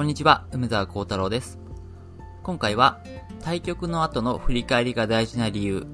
[0.00, 1.58] こんにちは、梅沢幸太郎です。
[2.42, 3.02] 今回は、
[3.42, 5.86] 対局の後の振り返りが大事な理由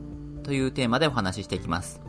[0.45, 2.01] というテーマでお話ししていきます。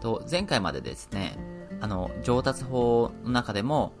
[0.00, 1.36] と、前回までですね、
[1.80, 3.92] あの、上達法の中でも、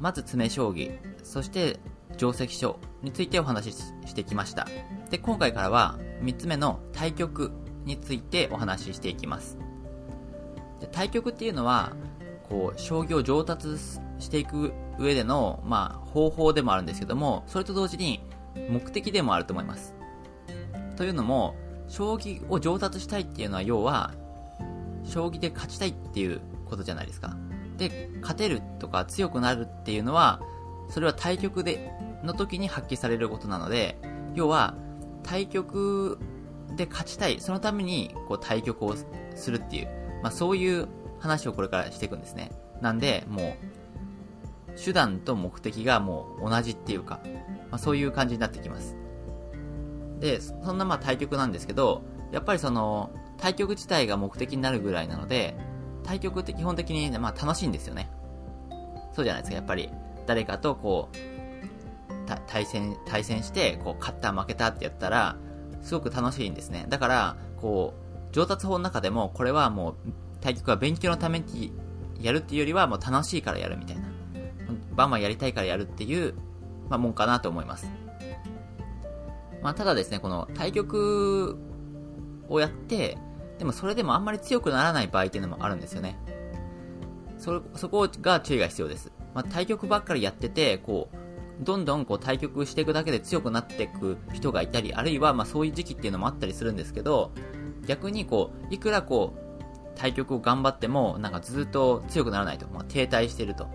[0.00, 1.80] まず詰将棋、そして
[2.18, 4.68] 定石書についてお話ししてきました。
[5.08, 7.52] で、今回からは、3つ目の対局
[7.86, 9.56] についてお話ししていきます。
[10.78, 11.96] で対局っていうのは、
[12.50, 13.78] こう、将棋を上達
[14.22, 18.24] していく上での、まあ、方法でもあるんですけども、それと同時に
[18.70, 19.94] 目的でもあると思います。
[20.96, 21.56] というのも、
[21.88, 24.14] 将棋を上達したいっていうのは、要は、
[25.04, 27.36] 将棋で勝ちたいっていうことじゃないですか。
[27.76, 30.40] で、勝てるとか強くなるっていうのは、
[30.88, 31.92] それは対局で、
[32.22, 33.98] の時に発揮されることなので、
[34.34, 34.74] 要は、
[35.22, 36.18] 対局
[36.76, 38.94] で勝ちたい、そのために、こう、対局を
[39.34, 39.88] するっていう、
[40.22, 42.50] まあ、そういう話をこれからしていくんですね。
[42.80, 43.54] なんで、もう、
[44.76, 47.20] 手段と目的がもう同じっていうか、
[47.70, 48.96] まあ、そういう感じになってきます。
[50.20, 55.56] で、そんなまあ対局なんですけど、やっぱりその、対局自体が目的になるぐらいなので、
[56.04, 58.10] 対局って基本的に、まあ、楽しいんですよね。
[59.12, 59.90] そうじゃないですか、やっぱり。
[60.26, 61.16] 誰かとこう、
[62.46, 65.36] 対戦、対戦して、こう、勝った負けたってやったら、
[65.82, 66.86] すごく楽しいんですね。
[66.88, 67.94] だから、こ
[68.30, 69.94] う、上達法の中でも、これはもう、
[70.40, 71.72] 対局は勉強のために
[72.20, 74.11] やるっていうよりは、もう楽しいからやるみたいな。
[74.94, 76.34] バンバンやりたいからやるっていう、
[76.88, 77.90] まあ、もんかなと思います。
[79.62, 81.58] まあ、ただですね、この対局
[82.48, 83.16] をやって、
[83.58, 86.18] でもそれでもあんまり強くならない場合っていうのもあるんですよね。
[87.38, 89.12] そ、そこが注意が必要です。
[89.34, 91.16] まあ、対局ばっかりやってて、こう、
[91.64, 97.32] どんどんこう対局していくだけで強くなっていく人がいたり、あるいはまあそういう時期っていうのもあったりするんですけど、
[97.86, 99.42] 逆にこう、いくらこう、
[99.94, 102.66] 対局を頑張っても、なんかずっと強くならないと。
[102.68, 103.68] まあ、停滞してると。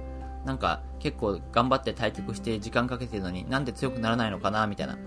[0.48, 4.98] なんか結構頑張って対局して時間かけてるのになんで強くならないのかなみたいな。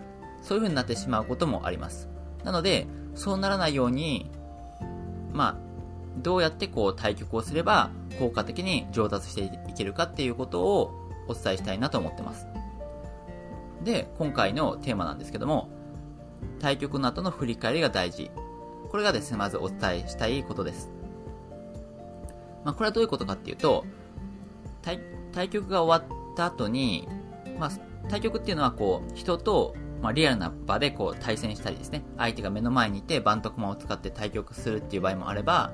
[0.42, 2.08] そういう風になってしまうこともあります。
[2.44, 4.30] なので、そうならないように、
[5.32, 5.56] まあ、
[6.18, 10.94] どうやってこう対局をすれば効果的に上達していけるかっていうことを
[11.26, 12.46] お伝えしたいなと思ってます。
[13.82, 15.70] で、今回のテーマなんですけども、
[16.60, 18.30] 対局の後の振り返りが大事。
[18.90, 20.90] これがですね、まずお伝えしたいことです。
[22.64, 23.86] まあ、これはどういうことかっていうと、
[25.32, 27.08] 対、局が終わった後に、
[27.58, 27.70] まあ、
[28.08, 35.72] 対局っていうのはこう、人と、まあ、リアルな場でこう対戦したりですね、相手が目の前にいて、バントコマを使って対局するっていう場合もあれば、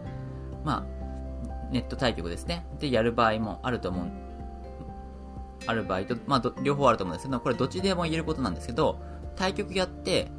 [0.65, 2.67] まあ、ネット対局ですね。
[2.81, 4.11] で、やる場合もあると思う。
[5.67, 9.01] ある場合と、まあ、両方あると思うんですけど、これどっちでも言えることなんですけど、
[9.37, 10.31] 対局やって、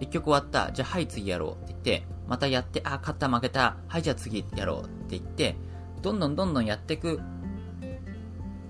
[0.00, 5.56] 一局終わった、じゃあはい次やろうって言って、またやって、あ、勝った負けた、はいじゃあ次やろうって言って、
[6.02, 7.20] どんどんどんどんやっていく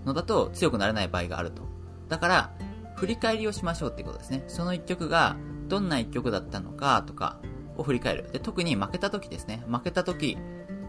[0.06, 1.62] のだと強くなれない場合があると。
[2.09, 2.53] だから、
[2.94, 4.44] 振り返りをしましょうってことですね。
[4.49, 5.37] その一曲が
[5.69, 7.39] どんな一曲だったのかとか
[7.77, 8.31] を振り返る。
[8.33, 9.62] で、特に負けた時ですね。
[9.69, 10.39] 負けた時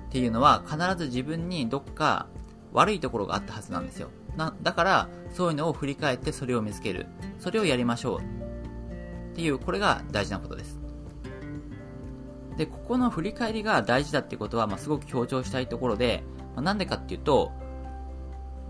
[0.08, 2.28] っていうのは必ず自分にどっか
[2.72, 4.10] 悪いところがあったはずなんですよ。
[4.38, 7.08] な、だから、そういうのを振り返ってそれを見つける。
[7.40, 8.20] それをやりましょう。
[9.32, 10.80] っていう、これが大事なことです。
[12.56, 16.24] で、ここの振り返りが大事だってことは、まあ、すごく強調したいところで、
[16.56, 17.52] まあ、なんでかっていうと、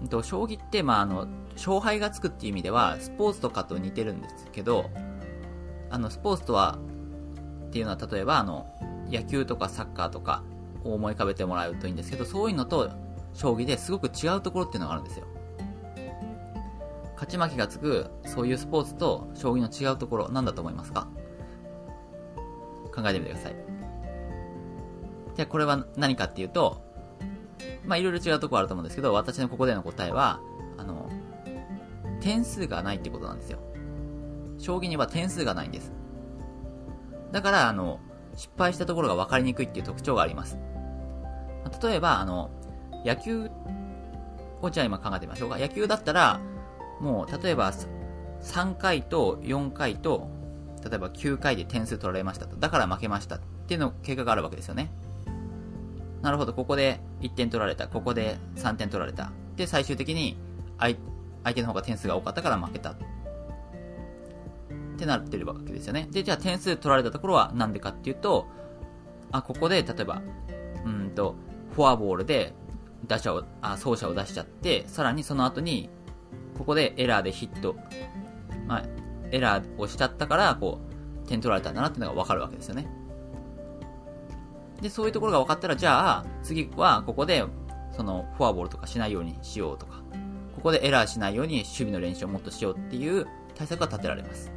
[0.10, 4.90] と、将棋って、まあ、あの、勝敗がつくっていう意味では、スポーツとかと似てるんですけど、
[5.90, 6.78] あの、スポーツとは、
[7.68, 8.68] っていうのは、例えば、あの、
[9.12, 10.44] 野球とかサッカーとか
[10.84, 12.92] を思い浮かべてもらうといいんですけど、そういうのと、
[13.34, 15.26] 将棋ですごく違うところっていうのがあるんですよ。
[17.14, 21.08] 勝ち負けがつく、そういうスポーツと将棋の違うところ、なんだと思いますか？
[22.94, 23.56] 考えてみてください。
[25.36, 26.82] じゃあ、これは何かっていうと、
[27.86, 30.40] まあ、いろいろ違うところあると思うんですけど、私のここでの答えは、
[30.78, 31.10] あの、
[32.20, 33.60] 点数がないってことなんですよ。
[34.58, 35.92] 将棋には点数がないんです。
[37.32, 38.00] だから、あの、
[38.36, 40.58] 失敗したところが分かりにくいっていう特徴があります。
[41.82, 42.50] 例えば、あの、
[43.06, 43.50] 野球
[44.62, 45.58] をじゃ今考えてみましょうか。
[45.58, 46.40] 野球だったら、
[47.00, 47.72] もう、例えば、
[48.42, 50.30] 3回と4回と、
[50.84, 52.56] 例えば9回で点数取られましたと。
[52.56, 54.92] だから負けましたっていうの結果があるわけですよね。
[56.22, 57.88] なるほど、ここで1点取られた。
[57.88, 59.32] ここで3点取られた。
[59.56, 60.38] で、最終的に
[60.78, 60.96] 相
[61.54, 62.92] 手の方が点数が多かったから負けた。
[62.92, 62.96] っ
[65.00, 66.08] てなってるわけですよね。
[66.12, 68.48] で、じゃあ点数取られたところはなんでかっていうと、
[69.32, 70.22] あ、ここで、例えば、
[70.86, 71.36] うんと、
[71.76, 72.54] フォアボールで
[73.06, 75.90] 打者を、あ、走者を出しちゃって、さらにその後に、
[76.58, 77.76] ここでエラーでヒット、
[78.68, 78.84] まあ、
[79.32, 80.80] エラーをしちゃったから、こ
[81.24, 82.88] う、点取られたんだなっていうのがわかるわけですよね。
[84.82, 87.44] で、そういうところが分かったら、じゃあ、次はここで、
[87.96, 90.02] その、フォアボールとかしないようにしようとか、
[90.56, 94.52] ここでエラーしないように守備の練習をもっとしようっていう対策が立てられます。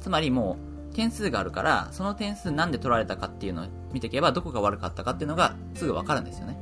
[0.00, 0.56] つまりも
[0.92, 6.58] う、点数があるから、その点数なんで取られたかっていうのを見ていけば、どこが悪かったかっていうのがすぐわかるんですよね。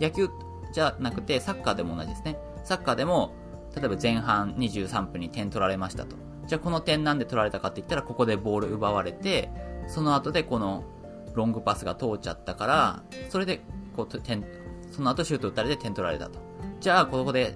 [0.00, 0.28] 野球
[0.72, 2.38] じゃなくて、サッカーでも同じですね。
[2.64, 3.32] サッカーでも、
[3.74, 6.16] 例えば前半23分に点取られましたと。
[6.46, 9.50] じゃあこの点なんで取られたかって言ったら、ここでボール奪われて、
[9.88, 10.84] その後でこの
[11.36, 13.60] ロングパスが通っちゃったから、それで
[13.94, 14.44] こう点、
[14.90, 16.40] その後シュート打たれて点取られたと。
[16.80, 17.54] じゃあここで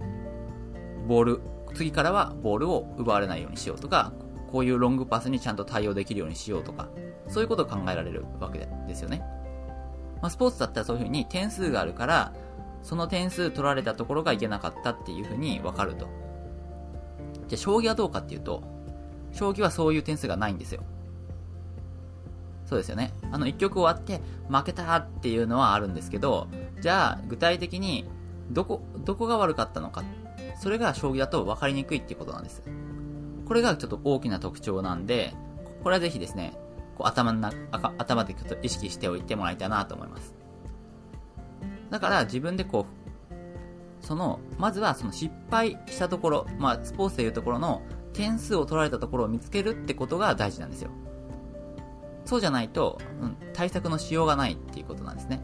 [1.09, 1.41] ボール、
[1.75, 4.13] 次からはボールを奪われないようにしようとか、
[4.53, 6.89] こういうロングパスにちゃんと対応できるようにしようとか、
[7.29, 9.23] そういうことを考えられるわけですよね。
[10.21, 12.35] まあ、スポーツだったらそういうふうに点数があるから、
[12.83, 16.07] その点数取られたところがいけなかったっていうふうにわかると。
[17.49, 18.63] じゃあ、将棋はどうかっていうと、
[19.33, 20.83] 将棋はそういう点数がないんですよ。
[22.71, 23.13] そうですよね。
[23.33, 26.47] あの、一局終わって負けたっていうのはあるんですけど、
[26.81, 28.05] じゃあ、具体的に、
[28.53, 30.05] どこ、どこが悪かったのか。
[30.57, 32.63] それが将棋だと分かりにくいっていうことなんです。
[33.45, 35.35] これがちょっと大きな特徴なんで、
[35.83, 36.57] これはぜひですね、
[36.97, 40.33] こう頭の中、頭でちょっと意識しておいてもらいたいなと思います。
[41.91, 42.87] だから自分でこ
[44.01, 47.83] う、その、まずはその失敗したところ、まあ、スポーツでいうところの
[48.13, 50.93] 点数を取られたところを見つけるってことが大事なんですよ。
[52.31, 55.41] そうじゃないと、うん、対策のしようがないっていうことなんですね。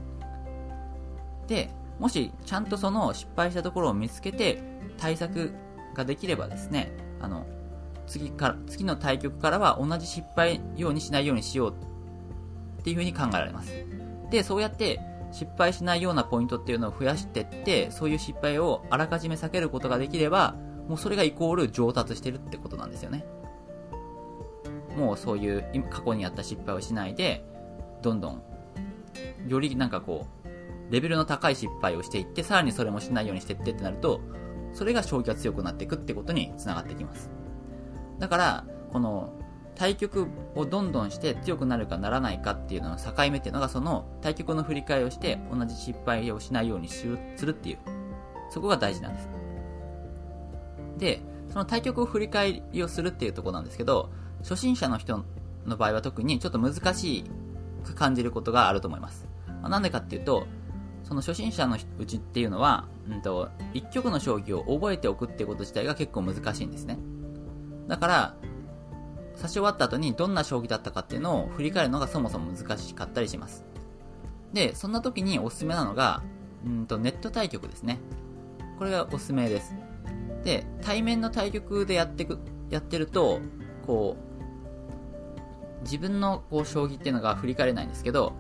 [1.49, 1.69] で、
[1.99, 4.63] もしちゃんとその失敗したところを見つけて
[4.97, 5.53] 対策
[5.95, 7.45] ができればですね、あの、
[8.07, 11.75] 次から、次の対局からは同じ失敗ようにしないようにしよう
[12.81, 13.73] っていうふうに考えられます。
[14.31, 15.01] で、そうやって
[15.33, 20.55] 失敗しないようなポイントっていうのを増やしてって、そういう失敗をあらかじめ避けることができれば、
[20.87, 23.25] もうそれがイコール上達してるってことなんですよね。
[24.97, 27.45] もうそういう過去にやった失敗をしないで、
[28.03, 28.43] どんどん、
[29.47, 34.21] よりなんかこう、レベルの高い失敗をしていって、さらにそれもしないようにしていってってなると、
[34.73, 37.31] それが将棋が強くなっていくってことにつながってきます。
[38.19, 39.33] だから、この
[39.75, 47.19] 対局をどんどんして強くなるかならないかっていうのの境目っていうのが、その対局の振り返りをして同じ失敗をしないようにする
[47.51, 47.79] っていう、
[48.51, 49.29] そこが大事なんです。
[50.99, 54.11] で、その対局を振り返りをするっていうところなんですけど、
[54.47, 55.25] 初心者の人
[55.67, 57.25] の場合は特にちょっと難し
[57.83, 59.27] く感じることがあると思います。
[59.61, 60.47] まなんでかっていうと、
[61.03, 66.97] その初心者のうちっていうのは、うんと、一局の将棋を覚えておくってこと自体が結構難しいんですね。
[67.89, 68.35] だから、
[69.37, 73.65] 指し終わった後にどんな将棋だったかっていうのを振り返るのがそもそも難しかったりします。
[74.53, 76.23] で、そんな時におすすめなのが、
[76.65, 77.99] うんとネット対局ですね。
[78.79, 79.75] これがおすすめです。
[80.45, 82.39] で、対面の対局でやってく、
[82.71, 83.41] やってると、
[83.87, 84.26] こう、
[85.83, 88.33] 自分のこう将棋っていうのが振り返れないんですけど、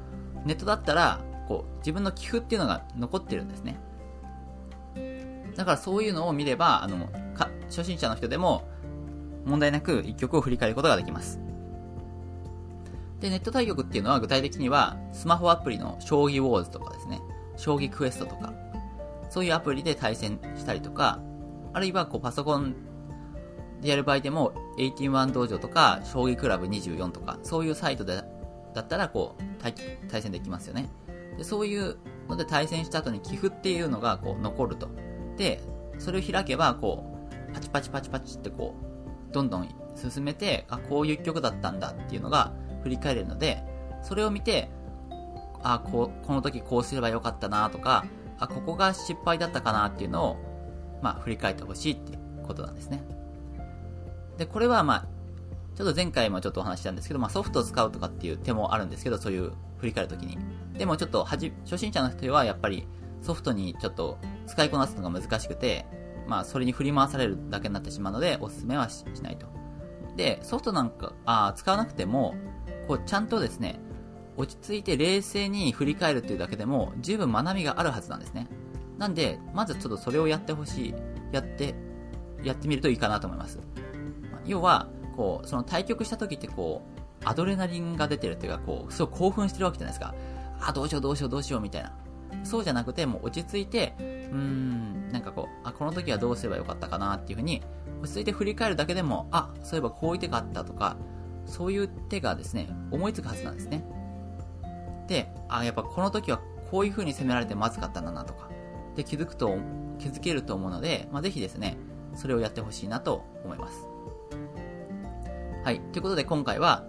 [0.44, 3.79] ネットだったら、こう、自分の棋譜っていうのが残ってるんですね。
[5.56, 7.09] だからそういうのを見れば、あの、
[7.67, 8.69] 初心者の人でも、
[9.44, 11.41] 問題なく一曲を振り返ることができます。
[13.21, 17.21] で、ネット対局っていうのは具体的には、スマホアプリの将棋ウォーズとかですね、
[17.56, 18.53] 将棋クエストとか、
[19.31, 21.21] そういうアプリで対戦したりとか、
[21.73, 22.75] あるいはこうパソコン
[23.81, 28.23] でやる場合でも、181道場とか、将棋クラブ24とか、そういうサイトで
[28.76, 29.75] だったらこう対、
[30.08, 30.90] 対戦できますよね。
[31.38, 31.96] で、そういう
[32.28, 34.88] ので対戦した後に棋譜っていうのがこう残ると。
[35.37, 35.62] で、
[35.99, 38.75] それを開けば、こう、パチパチパチパチってこ
[39.30, 42.52] う、どんどん進めて、あ、こういう曲だったんだっていうのが
[42.83, 43.62] 振り返れるので、
[44.02, 44.71] それを見て、
[45.62, 48.04] あ、こう、この時こうすればよかったなとか、
[48.38, 50.37] あ、ここが失敗だったかなっていうのを、
[51.02, 53.02] まあ、振り返ってほしいっていうことなんですね。
[54.38, 55.07] で、これはまあ、
[55.76, 60.38] ちょっと前回もちょっとお話したんですけど、まあ、ソフトを使うとかっていう手もあるんですけど、そういう振り返るときに。
[60.78, 62.87] でもちょっとはじ、初心者の人はやっぱり
[63.21, 65.87] ソフトにちょっと使いこなすのが難しくて、
[66.26, 69.47] まあ、それに振り回されるだけになってしまうので、おすすめはしないと。
[70.16, 72.35] で、ソフトなんか、あ使わなくても、
[72.88, 73.78] こう、ちゃんとですね、
[74.37, 78.49] 落ち着いて冷静に振り返るっていうだけでも、十分学びがあるはずなんですね。
[78.99, 80.95] なんで、まずちょっとそれをやってほしい。
[81.33, 81.75] やって、
[82.43, 83.61] やってみるといいかなと思います。
[84.47, 90.15] 要は、こう、その対局した時ってこう、アドレナリンが出てるっていうか、こう、すごい興奮してるわけじゃないですか。
[90.61, 91.93] あ、どうしようどうしようどうしようみたいな。
[92.45, 97.62] そうじゃなくて、もう落ち着いて、うーん、なんかこう、あ、この時はどうすればよかったかなっていうふうに、
[98.03, 100.97] 落ち着いて振り返るだけでも、あ、そういえばこういう手があったとか、
[101.47, 103.85] そういう手がですね、思いつくはずなんですね。
[105.09, 108.49] で、あ、やっぱこの時はこういう風に攻められてまずかったんだなとか、
[108.97, 109.57] で、気づくと、
[109.99, 111.76] 気づけると思うので、まあ、ぜひですね、
[112.15, 113.96] それをやってほしいなと思います。
[115.64, 115.80] はい。
[115.92, 116.85] ということで今回は、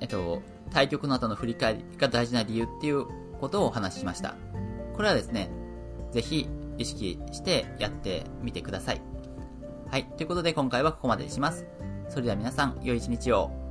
[0.00, 3.06] えっと、対局の後の振り返りが大事な理由っていう
[3.40, 4.36] ことをお話ししました。
[4.94, 5.50] これはですね、
[6.12, 9.00] ぜひ、意識してやってみてください。
[9.90, 10.04] はい。
[10.04, 11.66] ということで今回はここまでにします。
[12.08, 13.63] それでは皆さん、良い一日を。